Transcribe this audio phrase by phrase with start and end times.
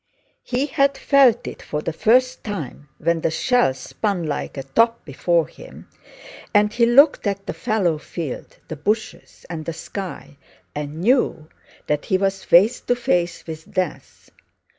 [0.41, 5.05] He had felt it for the first time when the shell spun like a top
[5.05, 5.89] before him,
[6.55, 10.37] and he looked at the fallow field, the bushes, and the sky,
[10.73, 11.49] and knew
[11.85, 14.31] that he was face to face with death.